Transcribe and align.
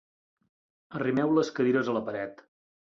Arrimeu 1.01 1.37
les 1.41 1.55
cadires 1.59 1.95
a 1.95 1.97
la 2.01 2.05
paret. 2.11 2.45